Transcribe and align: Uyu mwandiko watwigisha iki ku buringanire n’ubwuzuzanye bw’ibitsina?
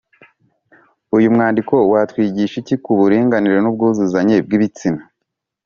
Uyu 1.17 1.33
mwandiko 1.35 1.75
watwigisha 1.93 2.55
iki 2.61 2.75
ku 2.83 2.91
buringanire 2.99 3.57
n’ubwuzuzanye 3.61 4.35
bw’ibitsina? 4.45 5.01